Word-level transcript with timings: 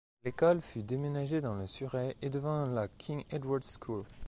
L'école 0.23 0.61
fut 0.61 0.81
déménagée 0.81 1.41
dans 1.41 1.53
le 1.53 1.67
Surrey, 1.67 2.17
et 2.23 2.31
devint 2.31 2.65
la 2.65 2.87
King 2.87 3.23
Edward's 3.29 3.77
School. 3.79 4.03